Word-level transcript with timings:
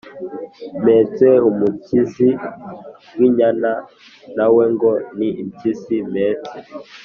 Mpetse 0.81 1.27
umukizi 1.49 2.29
w' 3.17 3.23
inyana 3.27 3.71
na 4.37 4.45
we 4.53 4.63
ngo 4.73 4.91
ni 5.17 5.29
impyisi 5.41 5.95
mpetse?" 6.11 6.57